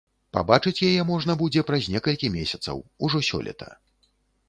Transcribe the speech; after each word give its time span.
Пабачыць 0.37 0.85
яе 0.89 1.01
можна 1.11 1.37
будзе 1.43 1.65
праз 1.69 1.91
некалькі 1.97 2.33
месяцаў, 2.39 2.85
ужо 3.07 3.25
сёлета. 3.33 3.73